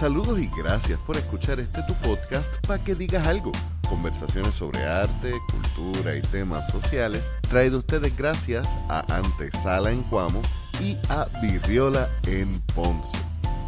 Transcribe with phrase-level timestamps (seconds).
[0.00, 3.52] Saludos y gracias por escuchar este tu podcast para que digas algo.
[3.86, 10.40] Conversaciones sobre arte, cultura y temas sociales, traído ustedes gracias a Antesala en Cuamo
[10.82, 13.18] y a Virriola en Ponce.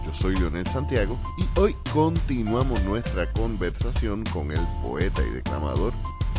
[0.06, 5.92] Yo soy Leonel Santiago y hoy continuamos nuestra conversación con el poeta y declamador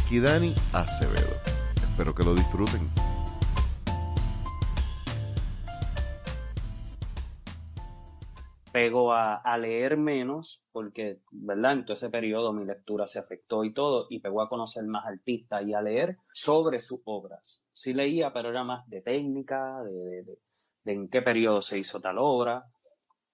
[0.10, 1.38] Kidani Acevedo.
[1.88, 2.90] Espero que lo disfruten.
[8.74, 11.74] Pego a, leer menos, porque, ¿verdad?
[11.74, 15.06] En todo ese periodo mi lectura se afectó y todo, y pegó a conocer más
[15.06, 17.68] artistas y a leer sobre sus obras.
[17.72, 20.26] Sí leía, pero era más de técnica, de,
[20.86, 22.66] en qué periodo se hizo tal obra,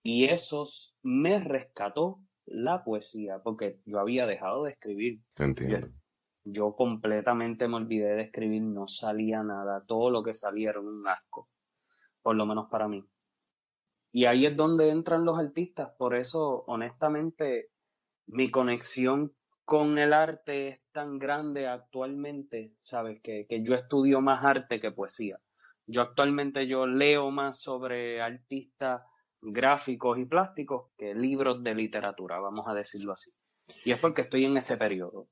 [0.04, 0.66] y eso
[1.04, 5.22] me rescató la poesía, porque yo había dejado de escribir.
[5.38, 5.88] entiendo.
[5.88, 5.94] Yo,
[6.44, 11.08] yo, completamente me olvidé de escribir, no salía nada, todo lo que salía era un
[11.08, 11.48] asco,
[12.22, 13.06] por lo menos para mí.
[14.12, 15.92] Y ahí es donde entran los artistas.
[15.98, 17.70] Por eso, honestamente,
[18.28, 19.34] mi conexión
[19.66, 23.22] con el arte es tan grande actualmente, ¿sabes?
[23.22, 25.38] Que, yo estudio más arte que poesía.
[25.86, 29.04] Yo actualmente yo leo más sobre artistas
[29.42, 33.32] gráficos y plásticos que libros de literatura, vamos a decirlo así.
[33.86, 35.28] Y es porque estoy en ese periodo.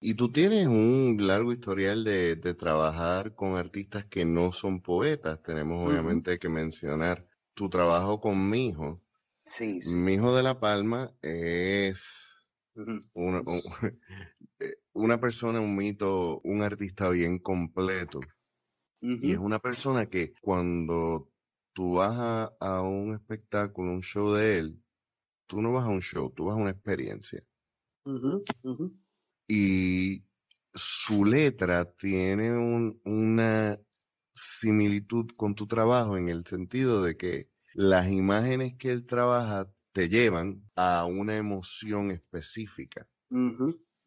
[0.00, 5.42] Y tú tienes un largo historial de, trabajar con artistas que no son poetas.
[5.42, 7.27] Tenemos obviamente que mencionar
[7.58, 9.02] tu trabajo con mi hijo.
[9.44, 12.00] Sí, Mi hijo de La Palma es
[14.60, 18.20] eh, una, persona, un mito, un artista bien completo.
[19.00, 21.32] Y es una persona que cuando
[21.72, 24.82] tú vas a, un espectáculo, un show de él,
[25.48, 27.42] tú no vas a un show, tú vas a una experiencia.
[29.48, 30.22] Y
[30.74, 32.56] su letra tiene
[33.04, 33.80] una
[34.38, 40.08] similitud con tu trabajo en el sentido de que las imágenes que él trabaja te
[40.08, 43.06] llevan a una emoción específica.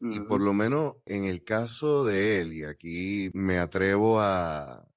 [0.04, 4.88] Y por lo menos en el caso de él, y aquí me atrevo a,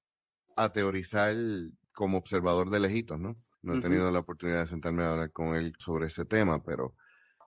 [0.73, 1.37] teorizar
[1.93, 3.37] como observador de lejitos, ¿no?
[3.63, 6.95] No he tenido la oportunidad de sentarme a hablar con él sobre ese tema, pero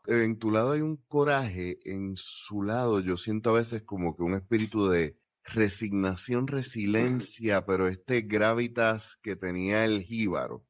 [0.07, 4.23] en tu lado hay un coraje, en su lado yo siento a veces como que
[4.23, 10.65] un espíritu de resignación, resiliencia, pero este gravitas que tenía el jíbaro.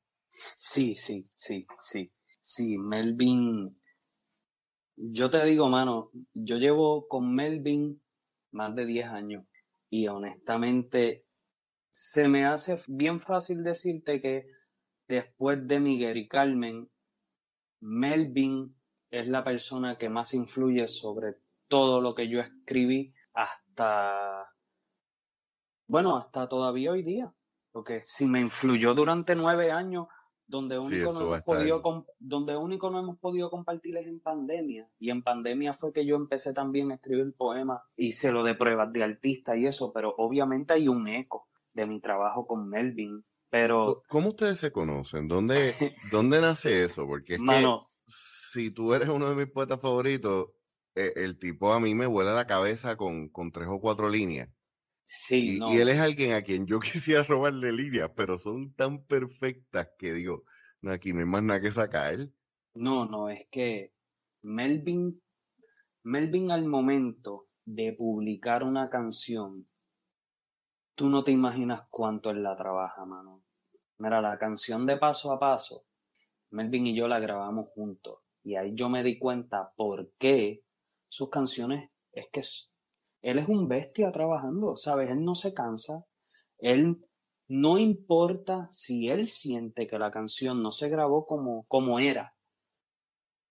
[0.56, 2.12] Sí, sí, sí, sí.
[2.40, 3.78] Sí, Melvin.
[4.96, 8.02] Yo te digo, mano, yo llevo con Melvin
[8.52, 9.46] más de 10 años
[9.90, 11.26] y honestamente
[11.90, 14.48] se me hace bien fácil decirte que
[15.08, 16.90] después de Miguel y Carmen,
[17.82, 18.76] Melvin
[19.10, 21.36] es la persona que más influye sobre
[21.68, 24.48] todo lo que yo escribí hasta
[25.88, 27.34] bueno, hasta todavía hoy día,
[27.72, 30.08] porque si me influyó durante nueve años,
[30.48, 31.82] donde único, no hemos podido,
[32.20, 34.90] donde único no hemos podido compartir es en pandemia.
[34.98, 38.92] Y en pandemia fue que yo empecé también a escribir poemas, hice lo de pruebas
[38.94, 43.24] de artista y eso, pero obviamente hay un eco de mi trabajo con Melvin.
[43.50, 44.04] Pero.
[44.10, 45.28] ¿Cómo ustedes se conocen?
[45.28, 45.74] ¿Dónde,
[46.12, 47.06] dónde nace eso?
[47.06, 47.66] Porque es que
[48.06, 50.50] si tú eres uno de mis poetas favoritos,
[50.96, 54.50] eh, el tipo a mí me vuela la cabeza con, con tres o cuatro líneas.
[55.10, 59.88] Sí, y, él es alguien a quien yo quisiera robarle líneas, pero son tan perfectas
[59.98, 60.44] que digo,
[60.82, 62.18] no, aquí no hay más nada que sacar.
[62.74, 63.94] No, no, es que
[64.42, 65.22] Melvin,
[66.04, 69.66] Melvin al momento de publicar una canción,
[70.94, 73.46] tú no te imaginas cuánto él la trabaja, mano.
[74.00, 75.86] Mira, la canción de paso a paso,
[76.50, 78.20] Melvin y yo la grabamos juntos.
[78.44, 80.66] Y ahí yo me di cuenta por qué
[81.08, 82.42] sus canciones es que
[83.28, 85.10] él es un bestia trabajando, ¿sabes?
[85.10, 86.06] Él no se cansa.
[86.60, 87.06] Él
[87.50, 92.34] no importa si él siente que la canción no se grabó como, como era.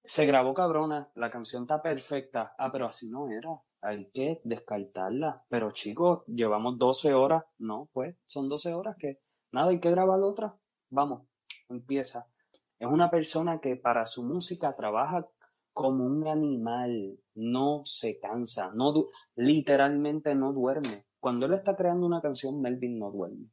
[0.03, 2.55] Se grabó cabrona, la canción está perfecta.
[2.57, 3.51] Ah, pero así no era.
[3.83, 5.45] Hay que descartarla.
[5.51, 7.45] Pero chicos, llevamos 12 horas.
[7.59, 9.21] No, pues, son 12 horas que
[9.53, 10.57] nada, hay que grabar otra.
[10.89, 11.29] Vamos,
[11.69, 12.27] empieza.
[12.79, 15.29] Es una persona que para su música trabaja
[15.77, 21.05] como un animal, no se cansa, no literalmente no duerme.
[21.21, 23.51] Cuando él está creando una canción, Melvin no duerme.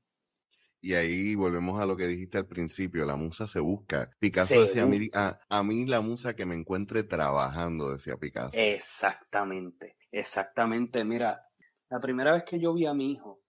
[0.79, 4.09] Y ahí volvemos a lo que dijiste al principio, la musa se busca.
[4.19, 8.57] Picasso decía, a, a mí la musa que me encuentre trabajando, decía Picasso.
[8.57, 11.03] Exactamente, exactamente.
[11.03, 11.41] Mira,
[11.89, 13.41] la primera vez que yo vi a mi hijo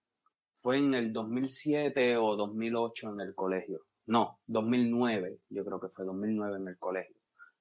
[0.53, 3.85] fue en el 2007 o 2008 en el colegio.
[4.05, 7.14] No, 2009, yo creo que fue 2009 en el colegio.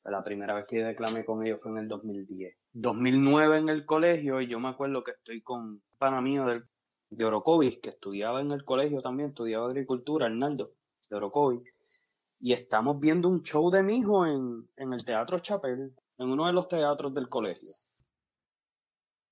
[0.04, 2.54] La primera vez que declamé con ellos fue en el 2010.
[2.74, 7.24] 2009 en el colegio y yo me acuerdo que estoy con un pana mío de,
[7.24, 10.72] Orocovis, que estudiaba en el colegio también, estudiaba agricultura, Arnaldo,
[11.08, 11.62] de Orocovis.
[12.38, 16.46] y estamos viendo un show de mi hijo en, en el Teatro Chapel, en uno
[16.46, 17.70] de los teatros del colegio.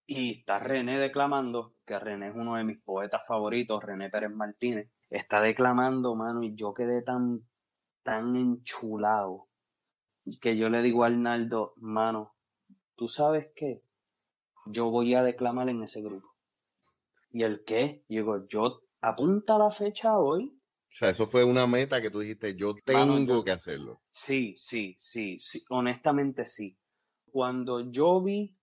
[0.07, 4.91] Y está René declamando, que René es uno de mis poetas favoritos, René Pérez Martínez.
[5.11, 7.43] Está declamando, mano, y yo quedé tan,
[8.03, 9.49] tan enchulado
[10.41, 12.35] que yo le digo a Arnaldo, mano,
[12.97, 13.83] ¿tú sabes qué?
[14.67, 16.29] Yo voy a declamar en ese grupo.
[17.31, 18.05] ¿Y el qué?
[18.09, 20.47] Y digo, yo apunta la fecha hoy.
[20.47, 23.99] O sea, eso fue una meta que tú dijiste, yo tengo que hacerlo.
[24.09, 26.79] Sí, sí, sí, sí, honestamente sí.
[27.31, 28.55] Cuando yo vi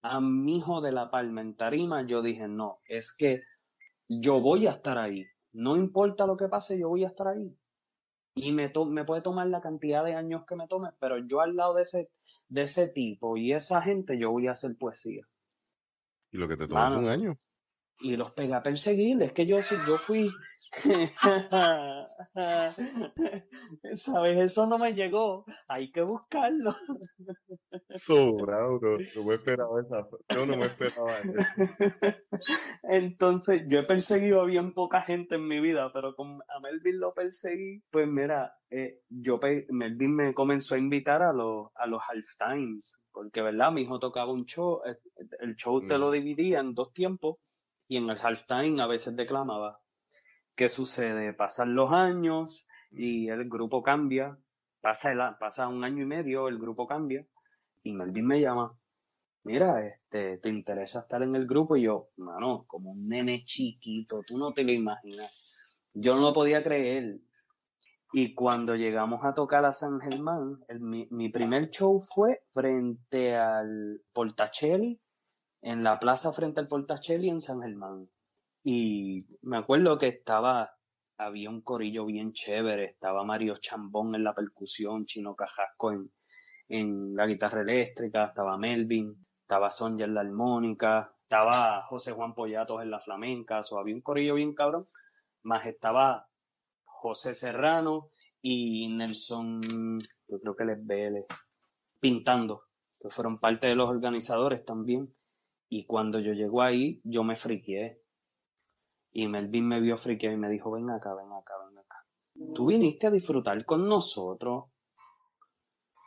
[0.00, 3.42] a mi hijo de la palma en tarima, yo dije, no, es que
[4.08, 5.26] yo voy a estar ahí.
[5.52, 7.54] No importa lo que pase, yo voy a estar ahí.
[8.34, 11.56] Y me, me puede tomar la cantidad de años que me tome, pero yo al
[11.56, 12.10] lado de ese,
[12.48, 15.26] de ese tipo y esa gente, yo voy a hacer poesía.
[16.32, 17.36] ¿Y lo que te tomó un año?
[18.00, 19.22] Y los pega a perseguir.
[19.22, 19.56] Es que yo,
[19.86, 20.30] yo fui,
[23.96, 24.38] ¿Sabes?
[24.38, 25.44] Eso no me llegó.
[25.68, 26.74] Hay que buscarlo.
[27.96, 30.08] Sobrado, no, no me esperaba esa.
[30.34, 31.32] Yo no me esperaba eso.
[32.82, 36.98] Entonces, yo he perseguido a bien poca gente en mi vida, pero con a Melvin
[36.98, 37.84] lo perseguí.
[37.90, 39.38] Pues mira, eh, yo
[39.70, 43.70] Melvin me comenzó a invitar a los, a los halftimes, porque, ¿verdad?
[43.70, 44.98] Mi hijo tocaba un show, eh,
[45.40, 46.12] el show te lo mm.
[46.12, 47.36] dividía en dos tiempos,
[47.88, 49.80] y en el halftime a veces declamaba.
[50.54, 51.32] ¿Qué sucede?
[51.32, 54.38] Pasan los años y el grupo cambia,
[54.80, 57.26] pasa, el, pasa un año y medio, el grupo cambia
[57.82, 58.76] y Melvin me llama,
[59.44, 61.76] mira, este, ¿te interesa estar en el grupo?
[61.76, 65.30] Y yo, mano, como un nene chiquito, tú no te lo imaginas.
[65.92, 67.20] Yo no lo podía creer.
[68.12, 74.00] Y cuando llegamos a tocar a San Germán, mi, mi, primer show fue frente al
[74.12, 75.00] Portacelli,
[75.64, 78.10] en la plaza frente al Portacelli en San Germán.
[78.62, 80.76] Y me acuerdo que estaba,
[81.16, 86.12] había un corillo bien chévere, estaba Mario Chambón en la percusión, Chino Cajasco en,
[86.68, 92.82] en la guitarra eléctrica, estaba Melvin, estaba Sonja en la armónica, estaba José Juan Pollatos
[92.82, 94.86] en la flamenca, o había un corillo bien cabrón,
[95.44, 96.28] más estaba
[96.84, 98.10] José Serrano
[98.42, 99.62] y Nelson,
[100.28, 101.24] yo creo que les Vélez,
[102.00, 102.64] pintando,
[103.00, 105.14] que fueron parte de los organizadores también.
[105.68, 108.02] Y cuando yo llego ahí, yo me friqué.
[109.12, 112.06] Y Melvin me vio friqueado y me dijo, ven acá, ven acá, ven acá.
[112.54, 114.64] Tú viniste a disfrutar con nosotros.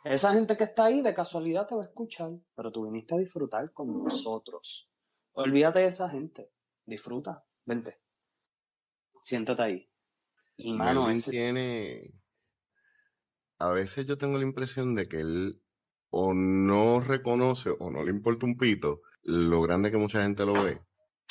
[0.04, 3.18] Esa gente que está ahí de casualidad te va a escuchar, pero tú viniste a
[3.18, 4.90] disfrutar con nosotros.
[5.32, 6.50] Olvídate de esa gente.
[6.84, 8.00] Disfruta, vente.
[9.22, 9.90] Siéntate ahí.
[10.56, 12.14] Y mano, Melvin tiene...
[13.58, 15.60] A veces yo tengo la impresión de que él
[16.10, 20.54] o no reconoce o no le importa un pito lo grande que mucha gente lo
[20.54, 20.80] ve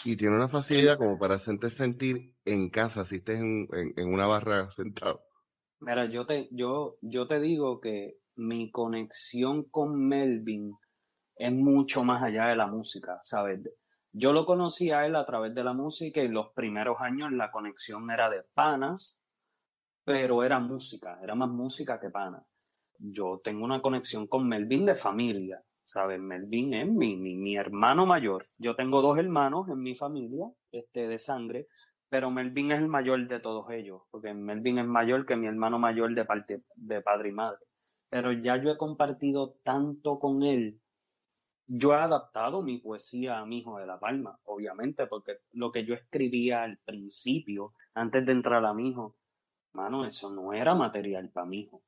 [0.06, 3.68] y tiene una facilidad como para sentir en casa si estés en,
[3.98, 5.24] una barra sentado.
[5.80, 10.76] Mira, yo te, yo, yo te digo que mi conexión con Melvin
[11.36, 13.62] es mucho más allá de la música, ¿sabes?
[14.12, 17.52] Yo lo conocí a él a través de la música y los primeros años la
[17.52, 19.24] conexión era de panas,
[20.04, 22.44] pero era música, era más música que panas.
[23.00, 26.20] Yo tengo una conexión con Melvin de familia, ¿sabes?
[26.20, 28.46] Melvin es mi, mi, hermano mayor.
[28.60, 31.68] Yo tengo dos hermanos en mi familia, este, de sangre,
[32.10, 35.80] pero Melvin es el mayor de todos ellos, porque Melvin es mayor que mi hermano
[35.80, 36.26] mayor de
[36.76, 37.60] de padre y madre.
[38.10, 40.82] Pero ya yo he compartido tanto con él.
[41.68, 45.86] Yo he adaptado mi poesía a mi hijo de La Palma, obviamente, porque lo que
[45.86, 49.16] yo escribía al principio, antes de entrar a mi hijo,
[49.72, 51.82] mano, eso no era material para mi hijo.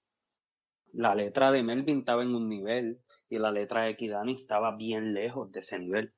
[0.93, 5.13] La letra de Melvin estaba en un nivel, y la letra de Kidani estaba bien
[5.13, 6.13] lejos de ese nivel.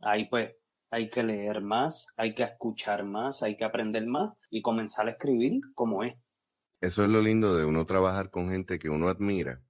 [0.00, 0.54] Ahí pues
[0.90, 5.12] hay que leer más, hay que escuchar más, hay que aprender más y comenzar a
[5.12, 6.14] escribir como es.
[6.80, 9.62] Eso es lo lindo de uno trabajar con gente que uno admira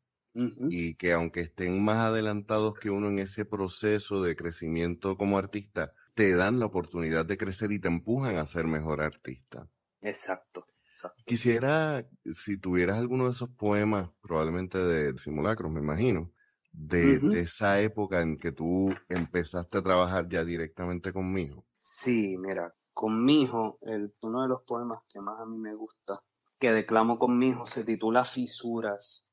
[0.68, 5.92] y que aunque estén más adelantados que uno en ese proceso de crecimiento como artista,
[6.14, 9.68] te dan la oportunidad de crecer y te empujan a ser mejor artista.
[10.00, 10.66] Exacto.
[10.84, 11.22] Exacto.
[11.26, 16.32] Quisiera, si tuvieras alguno de esos poemas, probablemente de simulacros, me imagino,
[16.76, 21.64] de, esa época en que tú empezaste a trabajar ya directamente conmigo?
[21.78, 25.74] Sí, mira, con mi hijo, el, uno de los poemas que más a mí me
[25.74, 26.20] gusta,
[26.58, 29.28] que declamo con mi hijo, se titula Fisuras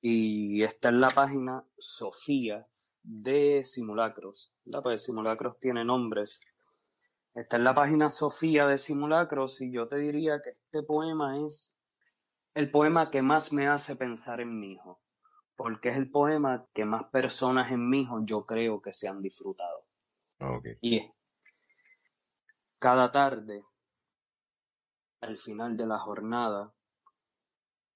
[0.00, 2.66] y está en la página Sofía
[3.02, 4.52] de Simulacros.
[4.64, 6.40] La pues Simulacros tiene nombres.
[7.34, 11.76] Está en la página Sofía de Simulacros y yo te diría que este poema es
[12.54, 15.03] el poema que más me hace pensar en mi hijo
[15.56, 19.22] porque es el poema que más personas en mi hijo yo creo que se han
[19.22, 19.86] disfrutado.
[20.40, 20.76] Okay.
[20.80, 21.10] Y es,
[22.78, 23.64] cada tarde,
[25.20, 26.74] al final de la jornada,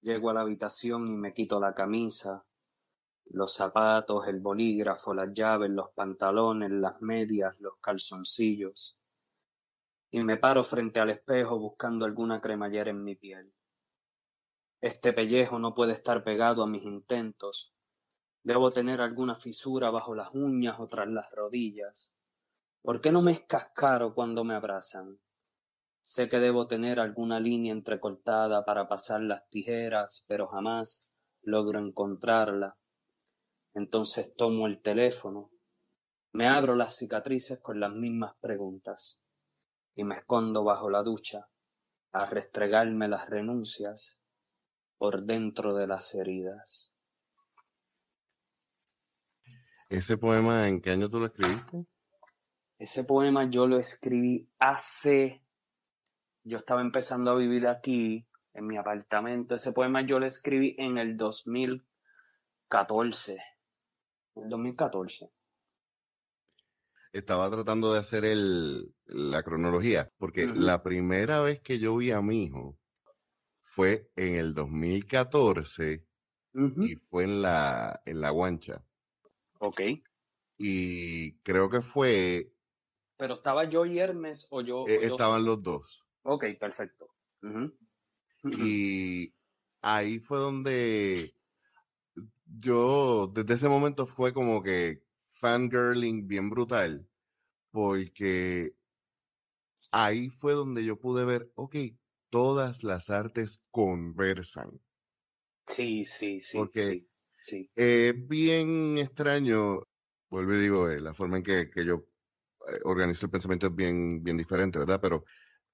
[0.00, 2.44] Llego a la habitación y me quito la camisa,
[3.26, 8.96] los zapatos, el bolígrafo, las llaves, los pantalones, las medias, los calzoncillos.
[10.10, 13.52] Y me paro frente al espejo buscando alguna cremallera en mi piel.
[14.80, 17.75] Este pellejo no puede estar pegado a mis intentos.
[18.44, 22.14] Debo tener alguna fisura bajo las uñas o tras las rodillas.
[22.82, 25.18] ¿Por qué no me escascaro cuando me abrazan?
[26.00, 31.11] Sé que debo tener alguna línea entrecortada para pasar las tijeras, pero jamás
[31.42, 32.78] logro encontrarla.
[33.75, 35.50] Entonces tomo el teléfono,
[36.32, 39.20] me abro las cicatrices con las mismas preguntas
[39.97, 41.49] y me escondo bajo la ducha
[42.12, 44.23] a restregarme las renuncias
[44.99, 46.95] por dentro de las heridas.
[49.88, 51.87] ¿Ese poema en qué año tú lo escribiste?
[52.78, 55.43] Ese poema yo lo escribí hace...
[56.45, 59.55] Yo estaba empezando a vivir aquí, en mi apartamento.
[59.55, 63.38] Ese poema yo lo escribí en el 2014.
[64.35, 65.31] 2014.
[67.12, 72.21] Estaba tratando de hacer el, la cronología, porque la primera vez que yo vi a
[72.21, 72.77] mi hijo
[73.78, 76.04] fue en el 2014
[76.52, 78.85] y fue en la, en la guancha.
[79.61, 79.80] Ok.
[80.56, 82.52] Y creo que fue...
[83.16, 84.85] Pero estaba yo y Hermes o yo...
[84.88, 86.04] E, estaban los dos.
[86.25, 87.14] Ok, perfecto.
[88.42, 89.32] Y
[89.80, 91.32] ahí fue donde
[92.47, 95.04] yo desde ese momento fue como que
[95.35, 97.08] fangirling bien brutal,
[97.70, 98.75] porque
[99.92, 101.76] ahí fue donde yo pude ver, ok,
[102.30, 104.80] todas las artes conversan.
[105.66, 106.58] Sí, sí, sí.
[106.58, 107.06] Porque
[107.38, 109.82] sí, es bien extraño,
[110.30, 112.06] vuelvo y digo, eh, la forma en que, que yo
[112.68, 115.00] eh, organizo el pensamiento es bien, bien diferente, ¿verdad?
[115.00, 115.25] Pero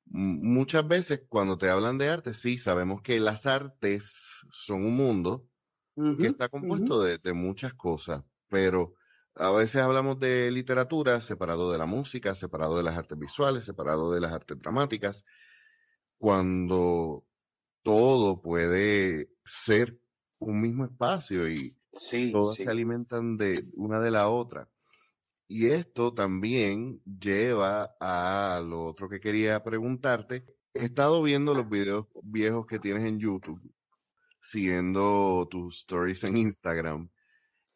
[0.06, 5.48] muchas veces cuando te hablan de arte, sí, sabemos que las artes son un mundo,
[6.18, 8.94] que está compuesto de, muchas cosas, pero
[9.36, 14.12] a veces hablamos de literatura separado de la música, separado de las artes visuales, separado
[14.12, 15.24] de las artes dramáticas,
[16.24, 17.22] cuando
[17.82, 20.00] todo puede ser
[20.38, 21.76] un mismo espacio y
[22.32, 24.66] todas se alimentan de una de la otra.
[25.46, 30.46] Y esto también lleva a lo otro que quería preguntarte.
[30.72, 33.60] He estado viendo los videos viejos que tienes en YouTube
[34.40, 37.10] siguiendo tus stories en Instagram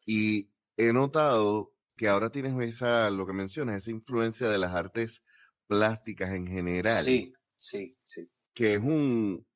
[0.07, 5.21] y he notado que ahora tienes esa, lo que mencionas, esa influencia de las artes
[5.67, 7.05] plásticas en general.
[7.05, 8.27] Sí, sí, sí.
[8.59, 9.47] Que es un,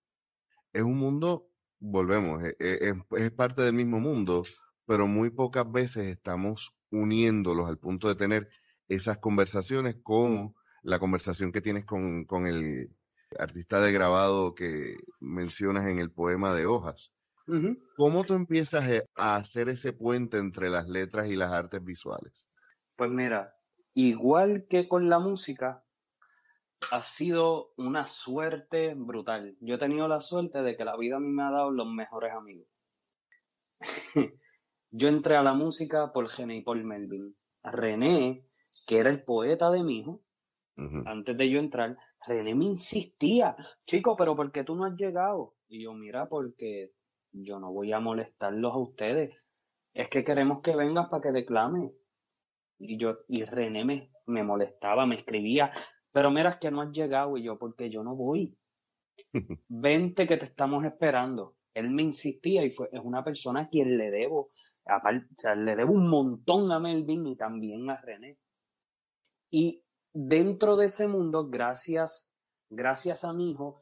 [0.71, 4.43] es un mundo, volvemos, e, e, es, parte del mismo mundo,
[4.85, 8.47] pero muy pocas veces estamos uniéndolos al punto de tener
[8.87, 12.95] esas conversaciones como la conversación que tienes con, con el,
[13.37, 17.13] artista de grabado que mencionas en el poema de hojas.
[17.97, 22.47] ¿Cómo tú empiezas eh, a hacer ese puente entre las letras y las artes visuales?
[22.95, 23.53] Pues mira,
[23.95, 25.82] igual que con la música,
[26.91, 29.55] ha sido una suerte brutal.
[29.59, 31.87] Yo he tenido la suerte de que la vida a mí me ha dado los
[31.87, 32.67] mejores amigos.
[34.91, 37.35] Yo entré a la música por Gene y Paul Melvin.
[37.63, 38.45] René,
[38.85, 40.21] que era el poeta de mi hijo,
[41.05, 45.55] antes de yo entrar, René me insistía, chico, pero ¿por qué tú no has llegado?
[45.67, 46.91] Y yo, mira, porque
[47.31, 49.35] yo no voy a molestarlos a ustedes.
[49.93, 51.91] Es que queremos que vengas para que declame.
[52.79, 55.71] Y yo, y René me, me molestaba, me escribía,
[56.13, 57.35] pero mira, es que no has llegado.
[57.35, 58.55] Y yo, porque yo no voy.
[59.67, 61.55] Vente que te estamos esperando.
[61.73, 64.51] Él me insistía y fue, es una persona a quien le debo,
[64.85, 68.37] aparte, o sea, le debo un montón a Melvin y también a René.
[69.49, 72.31] Y dentro de ese mundo, gracias,
[72.69, 73.81] gracias a mi hijo,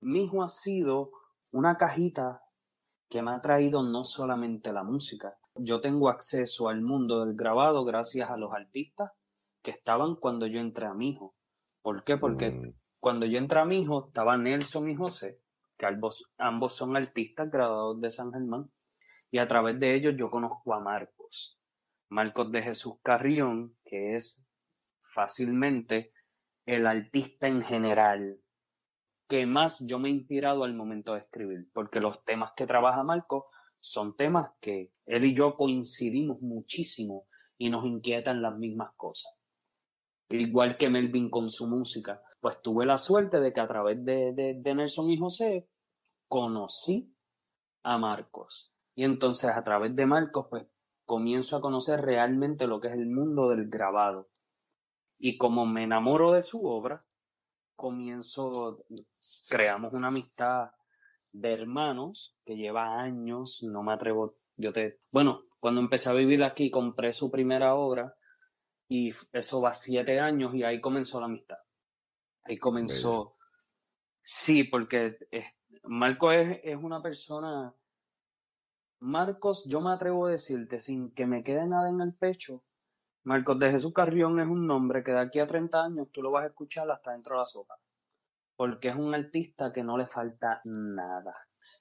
[0.00, 1.10] mi hijo ha sido
[1.50, 2.42] una cajita
[3.08, 5.36] que me ha traído no solamente la música.
[5.56, 9.10] Yo tengo acceso al mundo del grabado gracias a los artistas
[9.62, 11.34] que estaban cuando yo entré a mi hijo.
[11.82, 12.16] ¿Por qué?
[12.16, 12.74] Porque mm.
[13.00, 15.40] cuando yo entré a mi hijo estaba Nelson y José,
[15.76, 18.70] que ambos, ambos son artistas graduados de San Germán,
[19.30, 21.58] y a través de ellos yo conozco a Marcos.
[22.08, 24.46] Marcos de Jesús Carrión, que es
[25.00, 26.12] fácilmente
[26.66, 28.38] el artista en general
[29.32, 33.02] que más yo me he inspirado al momento de escribir, porque los temas que trabaja
[33.02, 33.48] Marco
[33.80, 39.32] son temas que él y yo coincidimos muchísimo y nos inquietan las mismas cosas.
[40.32, 44.32] Igual que Melvin con su música, pues tuve la suerte de que a través de,
[44.34, 45.68] de Nelson y José
[46.28, 47.14] conocí
[47.82, 48.72] a Marcos.
[48.94, 50.66] Y entonces a través de Marcos, pues
[51.04, 54.28] comienzo a conocer realmente lo que es el mundo del grabado
[55.24, 57.00] y como me enamoro de su obra,
[57.76, 58.84] comienzo,
[59.48, 60.72] creamos una amistad
[61.32, 66.42] de hermanos que lleva años, no me atrevo, yo te, bueno, cuando empecé a vivir
[66.42, 68.16] aquí compré su primera obra
[68.92, 71.56] y eso va siete años y ahí comenzó la amistad.
[72.42, 73.36] Ahí comenzó,
[74.22, 75.16] sí, porque
[75.84, 77.74] Marcos es, es una persona,
[79.00, 82.64] Marcos, yo me atrevo a decirte sin que me quede nada en el pecho,
[83.24, 86.30] Marcos de Jesús Carrión es un nombre que de aquí a 30 años tú lo
[86.30, 87.78] vas a escuchar hasta dentro de la sopa
[88.56, 91.34] porque es un artista que no le falta nada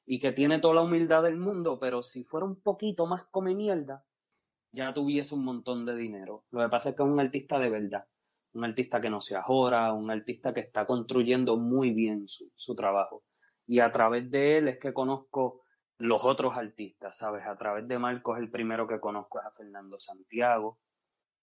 [0.06, 3.54] y que tiene toda la humildad del mundo, pero si fuera un poquito más come
[3.54, 4.04] mierda,
[4.72, 6.46] ya tuviese un montón de dinero.
[6.52, 8.06] Lo que pasa es que es un artista de verdad,
[8.54, 12.76] un artista que no se ajora, un artista que está construyendo muy bien su, su
[12.76, 13.24] trabajo.
[13.68, 15.64] Y a través de él es que conozco
[15.98, 17.46] los otros artistas, ¿sabes?
[17.46, 20.80] A través de Marcos el primero que conozco es a Fernando Santiago,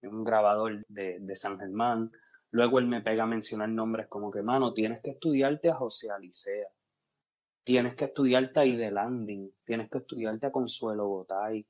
[0.03, 2.11] un grabador de, de San Germán.
[2.51, 6.11] Luego él me pega a mencionar nombres como que, mano, tienes que estudiarte a José
[6.11, 6.69] Alicea,
[7.63, 11.67] tienes que estudiarte a Ide Landing, tienes que estudiarte a Consuelo Botay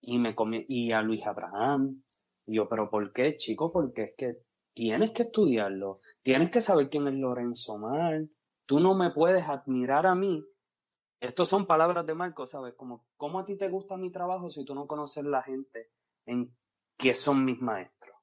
[0.00, 0.34] y, me
[0.68, 2.02] y a Luis Abraham.
[2.46, 3.70] Y yo, pero ¿por qué, chico?
[3.72, 4.36] Porque es que
[4.74, 8.22] tienes que estudiarlo, tienes que saber quién es Lorenzo Mar,
[8.66, 10.42] tú no me puedes admirar a mí.
[11.18, 12.74] Estas son palabras de Marco, ¿sabes?
[12.74, 15.90] Como, ¿cómo a ti te gusta mi trabajo si tú no conoces la gente
[16.24, 16.54] en
[16.96, 18.16] que son mis maestros?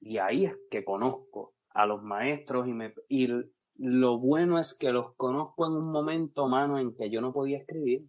[0.00, 3.28] Y ahí es que conozco a los maestros y, me, y
[3.76, 7.58] lo bueno es que los conozco en un momento, mano, en que yo no podía
[7.58, 8.06] escribir.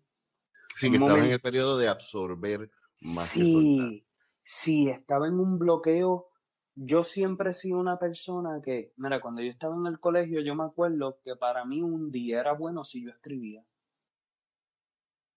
[0.76, 2.70] Sí, que estaba en el periodo de absorber
[3.16, 4.06] más sí,
[4.44, 6.28] Sí, estaba en un bloqueo.
[6.76, 10.54] Yo siempre he sido una persona que, mira, cuando yo estaba en el colegio, yo
[10.56, 13.66] me acuerdo que para mí un día era bueno si yo escribía.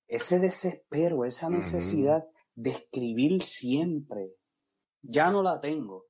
[0.09, 4.35] Ese desespero, esa necesidad de escribir siempre,
[5.03, 6.09] ya no la tengo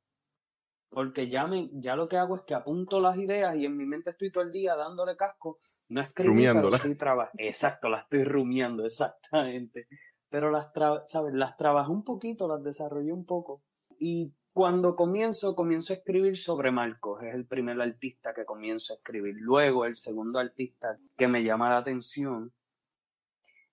[0.90, 3.84] porque ya, me, ya lo que hago es que apunto las ideas y en mi
[3.84, 5.60] mente estoy todo el día dándole casco,
[6.78, 7.32] sí trabajo.
[7.38, 9.88] Exacto, las estoy rumiando, exactamente.
[10.28, 10.70] Pero las,
[11.06, 11.34] ¿sabes?
[11.34, 13.62] las trabajé un poquito, las desarrollé un poco.
[13.98, 18.96] Y cuando comienzo, comienzo a escribir sobre Marcos, es el primer artista que comienzo a
[18.96, 19.36] escribir.
[19.38, 22.52] Luego, el segundo artista que me llama la atención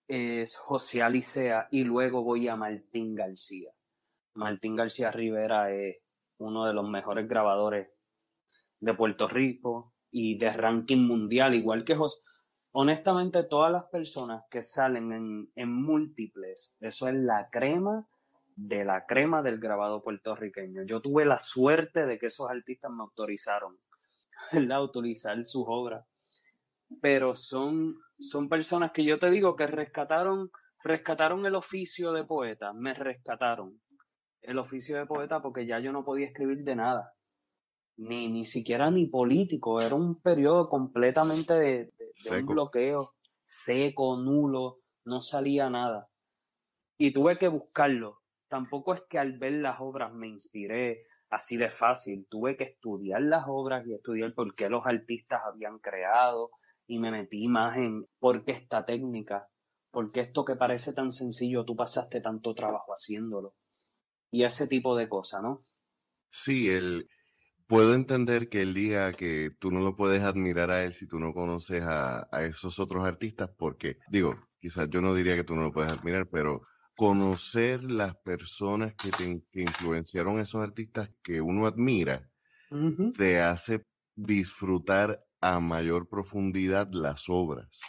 [0.08, 3.72] es José Alicea y luego voy a Martín García.
[4.36, 5.98] Martín García Rivera es
[6.38, 7.90] uno de los mejores grabadores
[8.80, 12.20] de Puerto Rico y de ranking mundial, igual que José.
[12.72, 18.08] Honestamente, todas las personas que salen en, múltiples, eso es la crema
[18.56, 20.84] de la crema del grabado puertorriqueño.
[20.84, 23.78] Yo tuve la suerte de que esos artistas me autorizaron
[24.72, 26.06] a utilizar sus obras.
[27.02, 30.50] Pero son, son personas que yo te digo que rescataron,
[30.82, 33.82] rescataron el oficio de poeta, me rescataron
[34.42, 37.15] el oficio de poeta porque ya yo no podía escribir de nada,
[37.98, 41.94] ni, ni siquiera ni político, era un periodo completamente de,
[42.30, 46.10] un bloqueo seco, nulo, no salía nada.
[46.98, 48.22] Y tuve que buscarlo.
[48.48, 53.22] Tampoco es que al ver las obras me inspiré así de fácil, tuve que estudiar
[53.22, 56.52] las obras y estudiar por qué los artistas habían creado
[56.88, 59.48] y me metí más en por qué esta técnica,
[59.92, 63.56] por qué esto que parece tan sencillo, tú pasaste tanto trabajo haciéndolo
[64.32, 65.64] y ese tipo de cosas, ¿no?
[66.30, 67.08] Sí, él,
[67.68, 71.20] puedo entender que él diga que tú no lo puedes admirar a él si tú
[71.20, 75.64] no conoces a, esos otros artistas, porque, digo, quizás yo no diría que tú no
[75.64, 76.62] lo puedes admirar, pero
[76.96, 82.30] conocer las personas que, te, influenciaron a esos artistas que uno admira,
[83.18, 83.84] te hace
[84.16, 87.80] disfrutar a mayor profundidad las obras.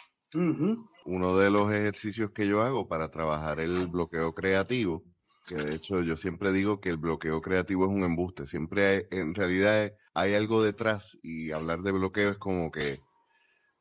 [1.05, 5.03] Uno de los ejercicios que yo hago para trabajar el bloqueo creativo
[5.47, 9.01] que de hecho yo siempre digo que el bloqueo creativo es un embuste, siempre hay,
[9.11, 12.99] en realidad hay algo detrás y hablar de bloqueo es como que,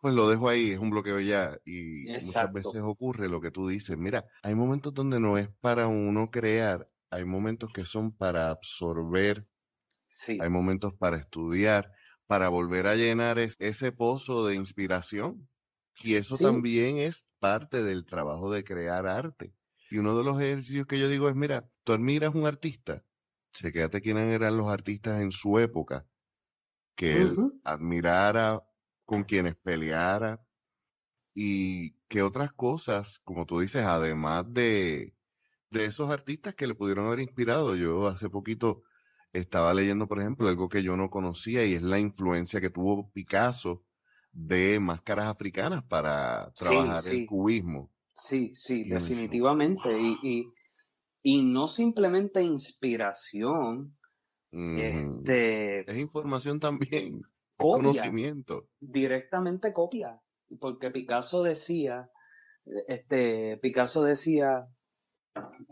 [0.00, 3.66] pues lo dejo ahí, es un bloqueo ya y muchas veces ocurre lo que tú
[3.66, 8.50] dices, mira, hay momentos donde no es para uno crear, hay momentos que son para
[8.50, 9.44] absorber,
[10.09, 10.38] sí.
[10.40, 11.92] hay momentos para estudiar,
[12.29, 15.48] para volver a llenar ese pozo de inspiración.
[16.02, 19.55] Y eso también es parte del trabajo de crear arte.
[19.90, 23.05] Y uno de los ejercicios que yo digo es, mira, tú admiras un artista,
[23.53, 26.07] chequéate quiénes eran los artistas en su época,
[26.96, 28.64] que él admirara,
[29.05, 30.46] con quienes peleara,
[31.35, 35.14] y que otras cosas, como tú dices, además de,
[35.70, 37.77] de esos artistas que le pudieron haber inspirado.
[37.77, 38.85] Yo hace poquito
[39.33, 43.11] estaba leyendo, por ejemplo, algo que yo no conocía y es la influencia que tuvo
[43.12, 43.85] Picasso
[44.33, 47.92] de máscaras africanas para trabajar el cubismo.
[48.16, 49.88] Sí, sí, definitivamente.
[50.00, 50.46] Y,
[51.22, 53.96] y, no simplemente inspiración,
[54.52, 57.22] este, es información también,
[57.57, 58.68] conocimiento.
[58.81, 60.20] Directamente copia.
[60.61, 62.11] porque Picasso decía,
[62.88, 64.66] este, Picasso decía,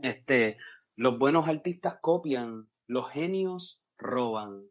[0.02, 0.58] este,
[0.96, 4.64] los buenos artistas copian, los genios roban.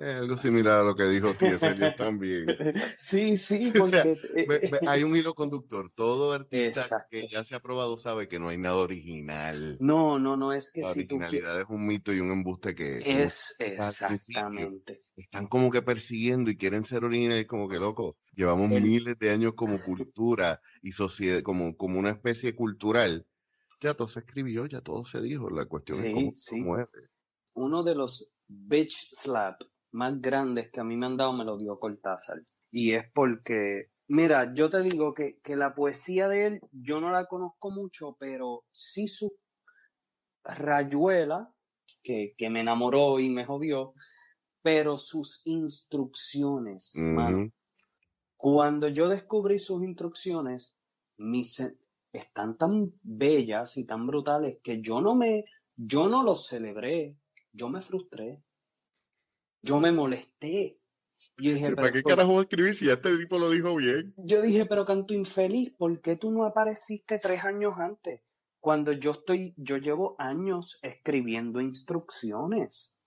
[0.00, 1.76] Es algo similar a lo que dijo T.S.
[1.78, 2.46] yo también.
[2.96, 4.18] Sí, sí, O sea, porque...
[4.34, 5.92] eh, hay un hilo conductor.
[5.92, 7.08] Todo artista Exacto.
[7.10, 9.76] que ya se ha probado sabe que no hay nada original.
[9.78, 11.32] No, no, no, es que La si tú quieres...
[11.32, 15.02] originalidad es un mito y un embuste que, Es exactamente.
[15.16, 18.16] están como que persiguiendo y quieren ser originales, como que loco.
[18.32, 23.26] Llevamos El- miles de años como cultura y sociedad, como, como una especie cultural.
[23.82, 25.50] Ya todo se escribió, ya todo se dijo.
[25.50, 26.56] La cuestión es cómo sí.
[26.56, 26.88] se mueve.
[27.52, 29.60] Uno de los bitch slap
[29.92, 32.42] más grandes que a mí me han dado me lo dio Cortázar.
[32.70, 37.10] Y es porque, mira, yo te digo que, que la poesía de él yo no
[37.10, 39.32] la conozco mucho, pero sí su
[40.44, 41.52] rayuela,
[42.02, 43.94] que, que me enamoró y me jodió,
[44.62, 47.38] pero sus instrucciones, mano.
[47.38, 47.52] Ujú.
[48.36, 50.76] Cuando yo descubrí sus instrucciones,
[51.18, 51.60] mis,
[52.12, 55.44] están tan bellas y tan brutales que yo no me,
[55.76, 57.16] yo no los celebré,
[57.52, 58.42] yo me frustré,
[59.62, 60.80] yo me molesté.
[61.38, 64.14] Yo dije, Sí, ¿Para pero, qué ¿por- carajo escribir si este tipo lo dijo bien?
[64.16, 68.22] yo dije, pero canto infeliz, ¿por qué tú no apareciste tres años antes?
[68.60, 72.98] Cuando yo estoy, yo llevo años escribiendo instrucciones.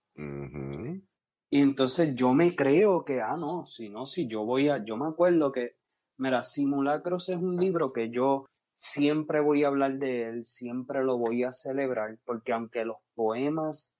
[1.50, 4.96] Y entonces yo me creo que, ah, no, si no, si yo voy a, yo
[4.96, 5.76] me acuerdo que,
[6.18, 11.16] mira, Simulacros es un libro que yo siempre voy a hablar de él, siempre lo
[11.16, 13.93] voy a celebrar, porque aunque los poemas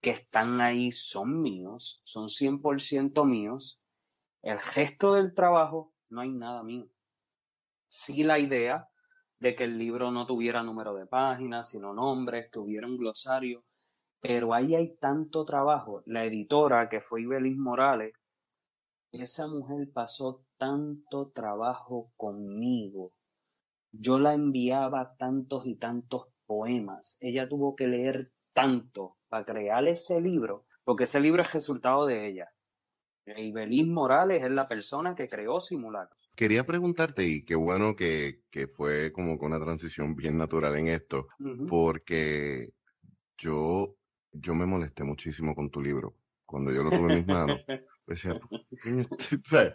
[0.00, 3.82] que están ahí son míos, son 100% míos,
[4.42, 6.88] el gesto del trabajo no hay nada mío.
[7.88, 8.88] Sí la idea
[9.38, 13.64] de que el libro no tuviera número de páginas, sino nombres, que hubiera un glosario,
[14.20, 16.02] pero ahí hay tanto trabajo.
[16.06, 18.12] La editora, que fue Ibeliz Morales,
[19.12, 23.12] esa mujer pasó tanto trabajo conmigo.
[23.92, 27.18] Yo la enviaba tantos y tantos poemas.
[27.20, 32.28] Ella tuvo que leer tanto para crear ese libro, porque ese libro es resultado de
[32.28, 32.52] ella.
[33.24, 36.16] Ibeliz Morales es la persona que creó Simulacro.
[36.34, 40.88] Quería preguntarte, y qué bueno que, que fue como con una transición bien natural en
[40.88, 41.28] esto,
[41.68, 42.72] porque
[43.38, 43.96] yo,
[44.32, 46.16] yo me molesté muchísimo con tu libro.
[46.44, 47.60] Cuando yo lo tuve en mis manos,
[48.06, 48.40] decía,
[48.82, 49.72] "Coño, este,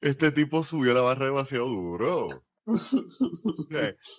[0.00, 2.44] este tipo subió la barra demasiado duro.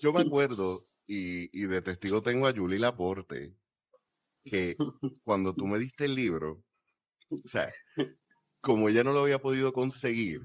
[0.02, 3.56] Yo me acuerdo, y, y de testigo tengo a Julie Laporte,
[4.43, 4.78] que
[5.23, 6.63] cuando tú me diste el libro,
[7.45, 7.75] o sea,
[8.62, 10.41] como ella no lo había podido conseguir,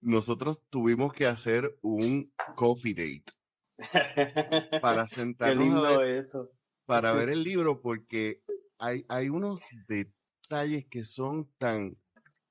[0.00, 3.32] nosotros tuvimos que hacer un coffee date
[4.78, 6.50] para sentarnos a lindo ver, eso.
[6.86, 8.44] para ver el libro, porque
[8.78, 11.98] hay, hay unos detalles que son tan,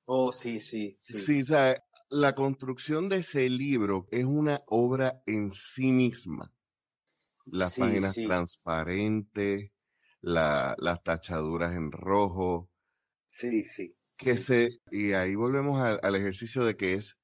[0.08, 1.28] Oh, sí, sí, sí.
[1.28, 6.52] sí, o sea, la construcción de ese libro es una obra en sí misma.
[7.50, 9.70] Las Sí, páginas sí, transparentes,
[10.20, 12.70] la- las tachaduras en rojo,
[13.26, 14.36] sí, sí, que sí.
[14.36, 17.18] se, y ahí volvemos al, al ejercicio de que es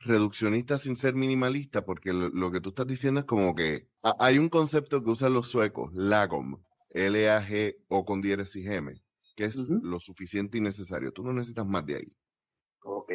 [0.00, 4.14] reduccionista sin ser minimalista, porque lo, lo que tú estás diciendo es como que a-
[4.20, 8.94] hay un concepto que usan los suecos, lagom, L-A-G o con diéresis M,
[9.36, 11.12] que es lo suficiente y necesario.
[11.12, 12.16] Tú no necesitas más de ahí.
[12.84, 13.10] Ok,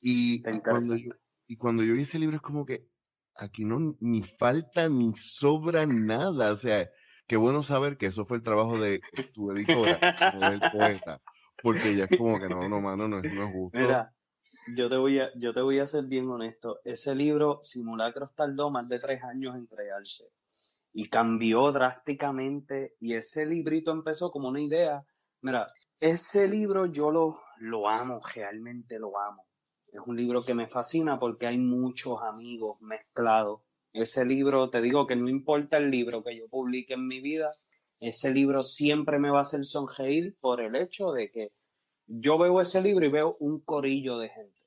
[0.00, 1.12] Y, cuando yo,
[1.46, 2.88] y cuando yo vi ese libro es como que
[3.34, 6.52] aquí no ni falta ni sobra nada.
[6.52, 6.88] O sea,
[7.26, 9.00] qué bueno saber que eso fue el trabajo de
[9.34, 10.00] tu editora,
[10.32, 11.20] no del poeta,
[11.60, 13.78] porque ya es como que no, no, mano, no no es justo.
[13.78, 14.14] Mira,
[14.76, 16.80] yo te voy a, yo te voy a ser bien honesto.
[16.84, 20.24] Ese libro, Simulacros, tardó más de tres años en crearse
[20.92, 22.96] y cambió drásticamente.
[23.00, 25.04] Y ese librito empezó como una idea.
[25.42, 25.66] Mira,
[26.00, 29.46] ese libro yo lo, lo amo, realmente lo amo.
[29.92, 33.62] Es un libro que me fascina porque hay muchos amigos mezclados.
[33.96, 37.50] Ese libro, te digo que no importa el libro que yo publique en mi vida,
[37.98, 41.48] ese libro siempre me va a hacer sonreír por el hecho de que
[42.06, 44.60] yo veo ese libro y veo un corillo de gente.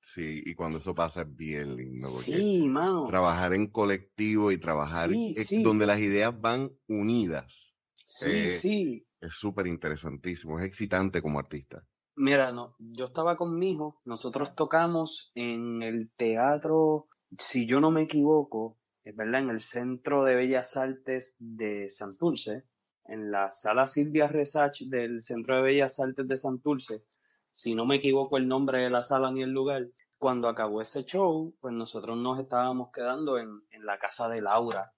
[0.00, 3.06] Sí, y cuando eso pasa es bien lindo, porque Sí, mano.
[3.08, 5.62] trabajar en colectivo y trabajar Sí, sí.
[5.64, 9.06] donde las ideas van unidas Sí, eh, sí.
[9.20, 11.84] es súper interesantísimo, es excitante como artista.
[12.14, 17.90] Mira, no, yo estaba con mi hijo, nosotros tocamos en el teatro, si yo no
[17.90, 22.64] me equivoco, es verdad, en el Centro de Bellas Artes de Santurce,
[23.04, 27.04] en la sala Silvia Resach del Centro de Bellas Artes de Santurce,
[27.50, 31.04] si no me equivoco el nombre de la sala ni el lugar, cuando acabó ese
[31.04, 34.92] show, pues nosotros nos estábamos quedando en, en la casa de Laura,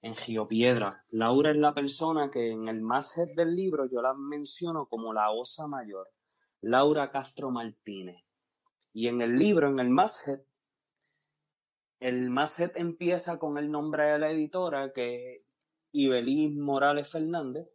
[0.00, 1.04] en Giopiedra.
[1.10, 5.30] Laura es la persona que en el masthead del libro yo la menciono como la
[5.30, 6.08] osa mayor.
[6.62, 8.24] Laura Castro Martínez.
[8.92, 10.40] Y en el libro, en el masthead,
[12.00, 15.42] el masthead empieza con el nombre de la editora, que es
[15.92, 17.68] Ibeliz Morales Fernández,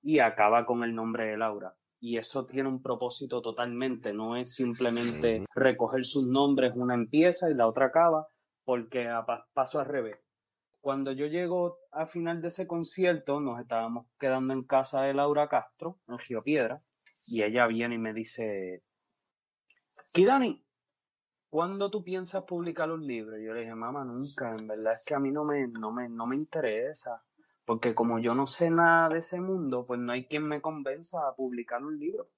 [0.00, 1.76] y acaba con el nombre de Laura.
[2.00, 7.54] Y eso tiene un propósito totalmente, no es simplemente recoger sus nombres, una empieza y
[7.54, 8.26] la otra acaba,
[8.64, 10.18] porque a paso al revés.
[10.80, 15.48] Cuando yo llego al final de ese concierto, nos estábamos quedando en casa de Laura
[15.48, 16.82] Castro, en Río Piedra,
[17.24, 18.82] y ella viene y me dice,
[20.12, 20.64] Kidani,
[21.52, 23.38] ¿cuándo tú piensas publicar un libro?
[23.38, 25.92] Y yo le dije, mamá, nunca, en verdad es que a mí no me, no
[25.92, 27.22] me, no me interesa,
[27.66, 31.28] porque como yo no sé nada de ese mundo, pues no hay quien me convenza
[31.28, 32.30] a publicar un libro.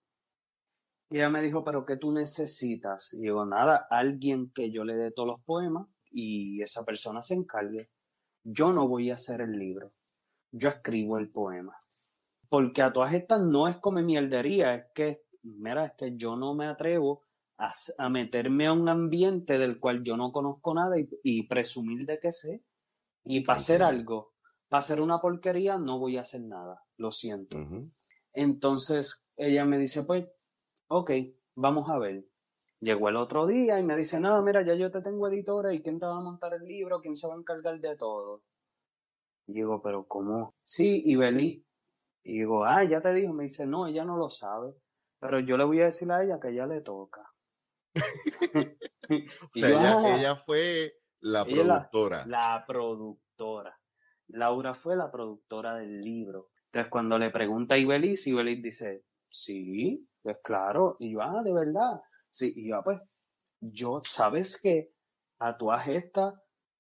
[1.11, 3.14] Y ella me dijo, pero ¿qué tú necesitas?
[3.14, 7.35] Y digo, nada, alguien que yo le dé todos los poemas y esa persona se
[7.35, 7.90] encargue.
[8.42, 9.92] Yo no voy a hacer el libro,
[10.50, 11.77] yo escribo el poema.
[12.48, 16.57] Porque a todas estas no es como mierdería, es que, mira, es que yo no
[16.57, 17.23] me atrevo
[17.58, 22.32] a, meterme a un ambiente del cual yo no conozco nada y, presumir de que
[22.32, 22.62] sé.
[23.24, 24.32] Y para hacer algo,
[24.68, 27.56] para hacer una porquería, no voy a hacer nada, lo siento.
[28.32, 30.26] Entonces ella me dice, pues,
[30.88, 31.10] ok,
[31.54, 32.24] vamos a ver.
[32.80, 35.82] Llegó el otro día y me dice, no, mira, ya yo te tengo editora y
[35.82, 38.42] quién te va a montar el libro, quién se va a encargar de todo.
[39.46, 40.50] Y digo, pero ¿cómo?
[40.62, 41.64] Sí, y Belí.
[42.24, 43.32] Y digo, ah, ya te dijo.
[43.32, 44.74] Me dice, no, ella no lo sabe.
[45.18, 47.33] Pero yo le voy a decir a ella que ella le toca.
[49.11, 50.16] o sea, ah".
[50.18, 52.26] ella, fue la productora.
[52.26, 53.80] La, productora.
[54.28, 56.50] Laura fue la productora del libro.
[56.66, 60.96] Entonces, cuando le pregunta a Ibelis, Ibelis dice, sí, pues claro.
[60.98, 62.00] Y yo, ah, de verdad.
[62.30, 63.00] Sí, y yo, ah, pues,
[63.61, 64.92] yo, sabes que
[65.38, 66.35] a tu esta,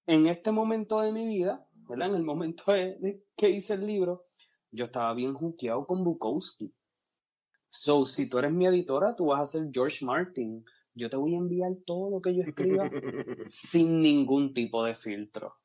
[0.06, 2.08] en este momento de mi vida, ¿verdad?
[2.08, 4.26] En el momento de, que hice el libro,
[4.70, 6.74] yo estaba bien juqueado con Bukowski.
[7.68, 11.34] So, si tú eres mi editora, tú vas a ser George Martin, yo te voy
[11.34, 12.88] a enviar todo lo que yo escriba
[13.44, 15.56] sin ningún tipo de filtro.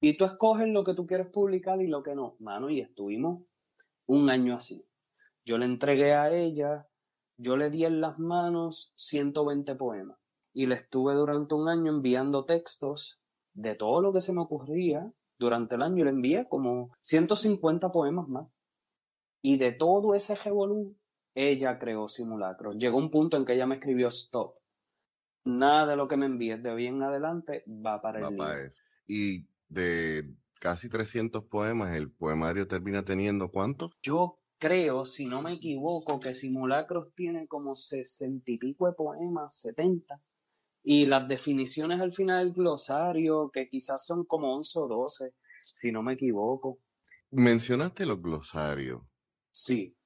[0.00, 2.36] Y tú escoges lo que tú quieres publicar y lo que no.
[2.40, 3.44] Mano, y estuvimos
[4.06, 4.84] un año así.
[5.44, 6.88] Yo le entregué a ella,
[7.38, 10.18] yo le di en las manos 120 poemas.
[10.52, 13.20] Y le estuve durante un año enviando textos
[13.54, 15.10] de todo lo que se me ocurría.
[15.38, 18.48] Durante el año le envié como 150 poemas más.
[19.40, 20.96] Y de todo ese revolú,
[21.34, 22.76] ella creó simulacros.
[22.76, 24.56] Llegó un punto en que ella me escribió stop
[25.44, 28.70] nada de lo que me envíes de hoy en adelante va para el libro.
[29.06, 33.92] Y de casi 300 poemas, ¿el poemario termina teniendo cuántos?
[34.02, 39.60] Yo creo, si no me equivoco, que Simulacros tiene como 60 y pico de poemas,
[39.60, 40.20] 70.
[40.82, 45.92] Y las definiciones al final del glosario, que quizás son como 11 o 12, si
[45.92, 46.78] no me equivoco.
[47.30, 49.02] Mencionaste los glosarios.
[49.50, 49.96] Sí.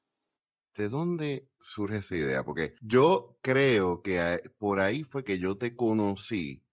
[0.78, 2.44] ¿De dónde surge esa idea?
[2.44, 6.64] Porque yo creo que por ahí fue que yo te conocí,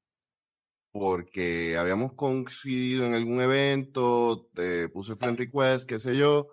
[0.91, 6.49] porque habíamos coincidido en algún evento, te puse friend request, qué sé yo,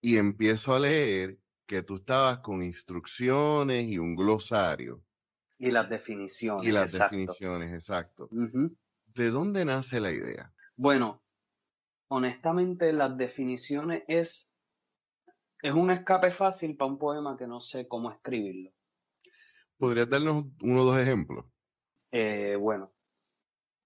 [0.00, 5.04] y empiezo a leer que tú estabas con instrucciones y un glosario.
[5.60, 6.66] Y las definiciones.
[6.66, 8.28] Y las definiciones, exacto.
[9.14, 10.52] ¿De dónde nace la idea?
[10.74, 11.22] Bueno,
[12.08, 14.51] honestamente las definiciones es
[15.62, 18.72] es un escape fácil para un poema que no sé cómo escribirlo.
[19.78, 21.46] ¿Podrías darnos uno o dos ejemplos?
[22.10, 22.92] Eh, bueno,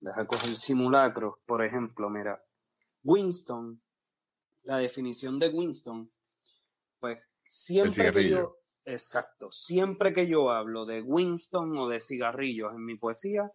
[0.00, 1.34] deja coger simulacros.
[1.44, 2.42] Por ejemplo, mira,
[3.04, 3.80] Winston,
[4.62, 6.10] la definición de Winston,
[6.98, 12.84] pues siempre que yo, exacto, siempre que yo hablo de Winston o de cigarrillos en
[12.84, 13.52] mi poesía,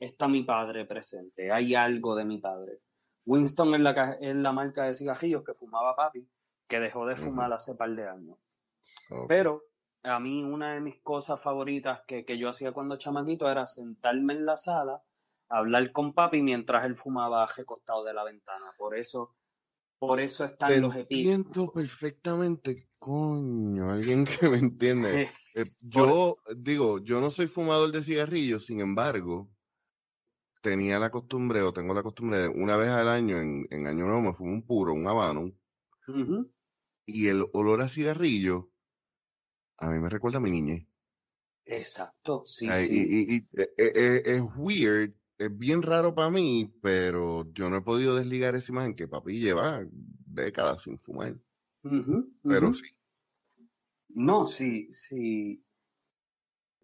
[0.00, 2.80] está mi padre presente, hay algo de mi padre.
[3.24, 6.28] Winston es la, es la marca de cigarrillos que fumaba papi
[6.72, 8.38] que dejó de fumar hace par de años.
[9.28, 9.62] Pero
[10.04, 14.46] a mí una de mis cosas favoritas que, yo hacía cuando chamaquito era sentarme en
[14.46, 15.02] la sala,
[15.50, 18.72] hablar con papi mientras él fumaba recostado de la ventana.
[18.78, 19.36] Por eso,
[19.98, 21.46] por eso están los epígrafes.
[21.46, 25.30] Entiendo perfectamente, coño, alguien que me entiende.
[25.54, 29.50] Eh, yo digo, yo no soy fumador de cigarrillos, sin embargo,
[30.62, 34.22] tenía la costumbre o tengo la costumbre de una vez al año, en, Año Nuevo,
[34.22, 35.52] me fumo un puro, un habano,
[37.06, 38.72] y el olor a cigarrillo
[39.82, 40.86] a mí me recuerda a mi niñez.
[41.64, 43.26] Exacto, sí, sí.
[43.28, 47.82] Y, e, e, e, es weird, es bien raro para mí, pero yo no he
[47.82, 51.36] podido desligar esa imagen que papi lleva décadas sin fumar.
[52.42, 52.86] pero sí.
[54.10, 55.64] No, sí, sí.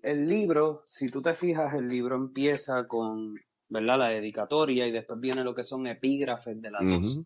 [0.02, 3.36] El libro, si tú te fijas, el libro empieza con,
[3.68, 3.98] ¿verdad?
[3.98, 7.20] La dedicatoria y después viene lo que son epígrafes de la dos.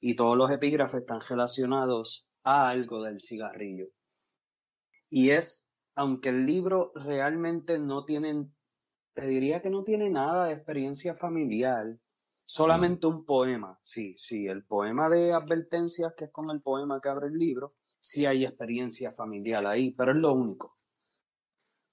[0.00, 3.88] Y todos los epígrafes están relacionados a algo del cigarrillo.
[5.10, 8.48] Y es, aunque el libro realmente no tiene
[9.14, 11.96] te diría que no tiene nada de experiencia familiar,
[12.44, 13.78] solamente un poema.
[13.82, 17.74] Sí, sí, el poema de advertencias, que es con el poema que abre el libro,
[18.00, 20.76] sí hay experiencia familiar ahí, pero es lo único.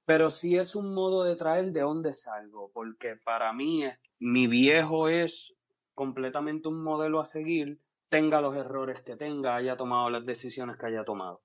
[0.06, 3.84] Pero sí es un modo de traer de dónde salgo, porque para mí
[4.20, 5.56] mi viejo es
[5.94, 7.80] completamente un modelo a seguir,
[8.12, 11.42] tenga los errores que tenga, haya tomado las decisiones que haya tomado.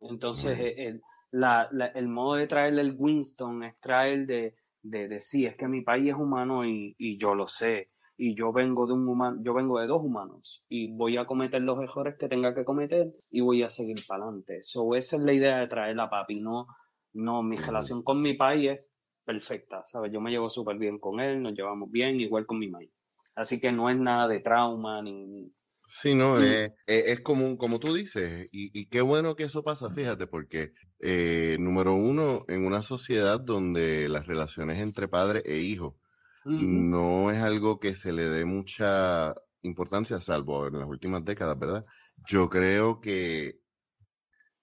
[0.00, 5.56] Entonces, el, el modo de traerle el Winston es traer de, de, de sí, es
[5.56, 7.90] que mi país es humano y, y, yo lo sé.
[8.18, 11.62] Y yo vengo de un humano, yo vengo de dos humanos y voy a cometer
[11.62, 14.62] los errores que tenga que cometer y voy a seguir para adelante.
[14.62, 16.66] So, esa es la idea de traer a papi, no,
[17.14, 18.80] no, mi relación con mi país es
[19.24, 20.12] perfecta, ¿sabes?
[20.12, 22.92] Yo me llevo súper bien con él, nos llevamos bien, igual con mi maíz.
[23.34, 25.50] Así que no es nada de trauma ni,
[25.86, 29.90] Sí, no, es, es, como, como tú dices, y, y, qué bueno que eso pasa,
[29.90, 35.98] fíjate, porque eh, número uno, en una sociedad donde las relaciones entre padre e hijo
[36.46, 41.84] no es algo que se le dé mucha importancia, salvo en las últimas décadas, ¿verdad?
[42.26, 43.60] Yo creo que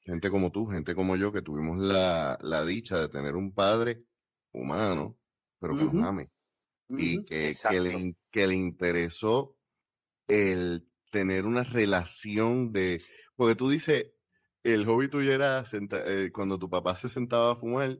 [0.01, 4.03] gente como tú, gente como yo, que tuvimos la, la dicha de tener un padre
[4.51, 5.17] humano,
[5.59, 6.29] pero que nos ame,
[6.89, 9.55] y que, que, le, que le interesó
[10.27, 13.03] el tener una relación de,
[13.35, 14.07] porque tú dices,
[14.63, 17.99] el hobby tuyo era eh, cuando tu papá se sentaba a fumar,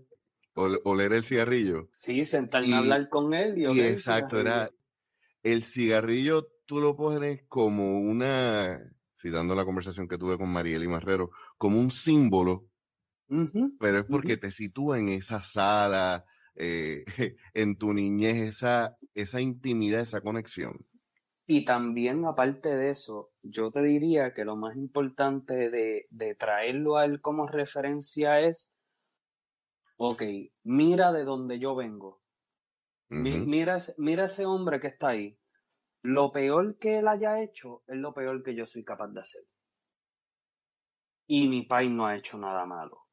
[0.54, 1.89] o oler el cigarrillo.
[1.93, 4.71] Sí, sentarme a hablar con él y oler Exacto, era
[5.43, 8.82] el cigarrillo tú lo pones como una,
[9.13, 12.69] citando la conversación que tuve con Mariel y Marrero, como un símbolo,
[13.80, 17.04] pero es porque te sitúa en esa sala, eh,
[17.54, 20.86] en tu niñez, esa, esa intimidad, esa conexión.
[21.54, 26.96] Y también, aparte de eso, yo te diría que lo más importante de, de traerlo
[26.96, 28.74] a él como referencia es,
[29.98, 30.24] ok,
[30.64, 32.22] mira de donde yo vengo.
[33.10, 35.38] mira, mira ese hombre que está ahí.
[36.04, 39.44] Lo peor que él haya hecho es lo peor que yo soy capaz de hacer.
[41.28, 43.08] Y mi país no ha hecho nada malo.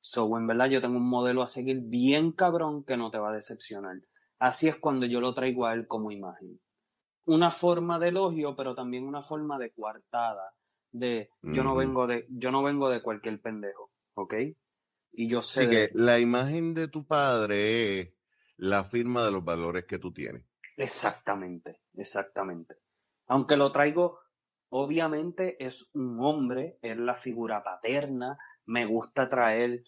[0.00, 3.32] So, en verdad, yo tengo un modelo a seguir bien cabrón que no te va
[3.32, 3.96] a decepcionar.
[4.38, 6.58] Así es cuando yo lo traigo a él como imagen
[7.24, 10.54] una forma de elogio, pero también una forma de coartada,
[10.90, 14.34] de yo no vengo de, yo no vengo de cualquier pendejo, ¿ok?
[15.12, 18.14] Y yo sé que la imagen de tu padre es
[18.56, 20.44] la firma de los valores que tú tienes.
[20.76, 22.76] Exactamente, exactamente.
[23.26, 24.20] Aunque lo traigo,
[24.70, 29.84] obviamente es un hombre, es la figura paterna, me gusta traer,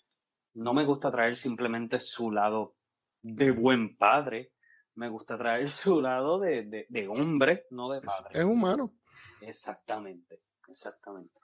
[0.55, 2.77] no me gusta traer simplemente su lado
[3.23, 4.53] de buen padre,
[4.95, 8.41] me gusta traer su lado de, de, hombre, no de padre.
[8.41, 8.95] Es, humano.
[9.41, 11.39] Exactamente, exactamente.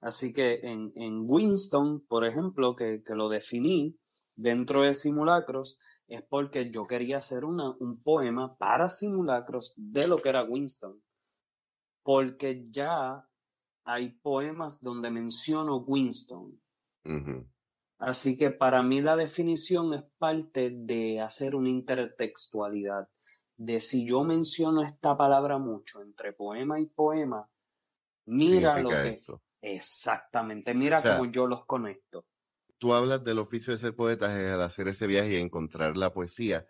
[0.00, 3.98] Así que en, en Winston, por ejemplo, que, que, lo definí
[4.34, 10.18] dentro de simulacros, es porque yo quería hacer una, un poema para simulacros de lo
[10.18, 11.02] que era Winston.
[12.02, 13.26] Porque ya
[13.84, 16.60] hay poemas donde menciono Winston.
[17.98, 23.08] Así que para mí la definición es parte de hacer una intertextualidad,
[23.56, 27.48] de si yo menciono esta palabra mucho entre poema y poema,
[28.26, 29.20] mira lo que...
[29.62, 32.24] Exactamente, mira cómo yo los conecto.
[32.78, 36.66] Tú hablas del oficio de ser poeta al hacer ese viaje y encontrar la poesía.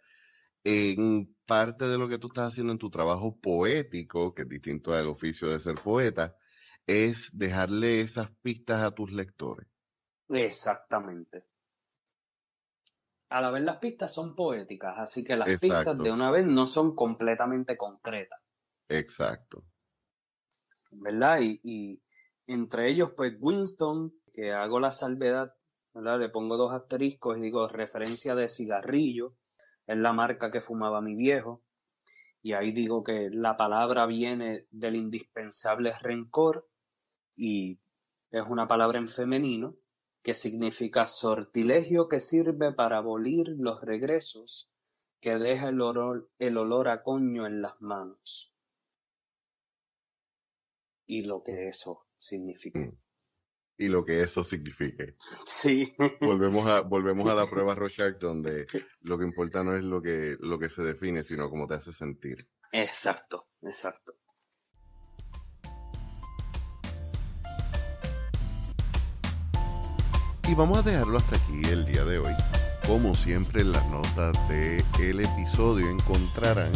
[0.63, 4.95] En parte de lo que tú estás haciendo en tu trabajo poético, que es distinto
[4.95, 6.37] al oficio de ser poeta,
[6.87, 9.67] es dejarle esas pistas a tus lectores.
[10.29, 11.45] Exactamente.
[13.29, 16.67] A la vez las pistas son poéticas, así que las pistas de una vez no
[16.67, 18.41] son completamente concretas.
[18.89, 19.65] Exacto.
[20.93, 21.41] ¿Verdad?
[21.43, 22.01] Y,
[22.47, 25.55] entre ellos, pues Winston, que hago la salvedad,
[25.93, 26.21] ¿verdad?
[26.21, 29.35] Le pongo dos asteriscos y digo referencia de cigarrillo,
[29.87, 31.63] es la marca que fumaba mi viejo.
[32.43, 36.69] Y ahí digo que la palabra viene del indispensable rencor
[37.35, 37.81] y
[38.31, 39.75] es una palabra en femenino
[40.27, 44.69] que significa sortilegio que sirve para abolir los regresos
[45.21, 48.53] que deja el olor, el olor a coño en las manos.
[51.07, 52.81] Y lo que eso significa.
[52.81, 52.99] Mm.
[53.79, 55.15] Y lo que eso signifique.
[55.45, 55.95] Sí.
[56.21, 58.67] Volvemos a, volvemos a la prueba Rorschach, donde
[59.03, 61.93] lo que importa no es lo que, lo que se define, sino cómo te hace
[61.93, 62.49] sentir.
[62.73, 64.16] Exacto, exacto.
[70.49, 72.33] Y vamos a dejarlo hasta aquí el día de hoy.
[72.87, 76.71] Como siempre en las notas del episodio encontrarán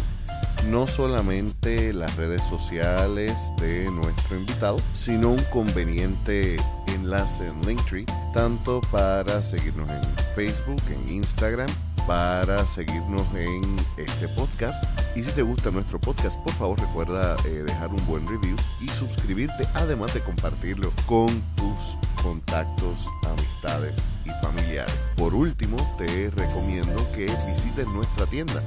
[0.69, 6.57] no solamente las redes sociales de nuestro invitado, sino un conveniente
[6.89, 10.03] enlace en Linktree, tanto para seguirnos en
[10.35, 11.71] Facebook, en Instagram,
[12.09, 13.63] para seguirnos en
[13.97, 14.83] este podcast.
[15.15, 18.89] Y si te gusta nuestro podcast, por favor recuerda eh, dejar un buen review y
[18.89, 23.95] suscribirte, además de compartirlo con tus contactos, amistades
[24.25, 24.95] y familiares.
[25.17, 28.63] Por último, te recomiendo que visites nuestra tienda.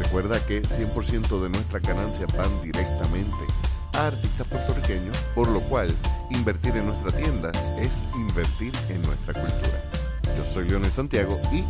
[0.00, 3.44] Recuerda que 100% de nuestras ganancias van directamente
[3.92, 5.94] a artistas puertorriqueños, por lo cual
[6.30, 9.82] invertir en nuestra tienda es invertir en nuestra cultura.
[10.36, 11.64] Yo soy Leonel Santiago y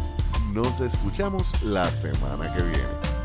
[0.52, 3.15] nos escuchamos la semana que viene.